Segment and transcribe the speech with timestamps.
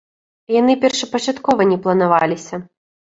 [0.53, 2.55] Яны першапачаткова не планаваліся.